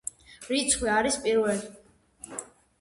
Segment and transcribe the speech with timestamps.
[0.53, 2.43] რიცხვი არის არის პირველი.